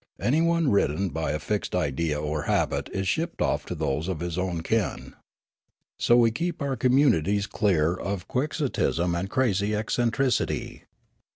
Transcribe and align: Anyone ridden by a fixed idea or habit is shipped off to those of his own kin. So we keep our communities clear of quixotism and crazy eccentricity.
Anyone 0.19 0.71
ridden 0.71 1.09
by 1.09 1.29
a 1.31 1.37
fixed 1.37 1.75
idea 1.75 2.19
or 2.19 2.41
habit 2.49 2.89
is 2.91 3.07
shipped 3.07 3.39
off 3.39 3.67
to 3.67 3.75
those 3.75 4.07
of 4.07 4.19
his 4.19 4.35
own 4.35 4.61
kin. 4.63 5.13
So 5.99 6.17
we 6.17 6.31
keep 6.31 6.59
our 6.59 6.75
communities 6.75 7.45
clear 7.45 7.93
of 7.93 8.27
quixotism 8.27 9.13
and 9.13 9.29
crazy 9.29 9.75
eccentricity. 9.75 10.85